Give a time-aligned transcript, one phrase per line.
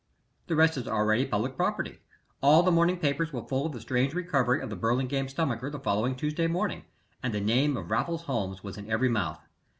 [0.47, 1.99] The rest is already public property.
[2.41, 5.77] All the morning papers were full of the strange recovery of the Burlingame stomacher the
[5.79, 6.85] following Tuesday morning,
[7.21, 9.45] and the name of Raffles Holmes was in every mouth.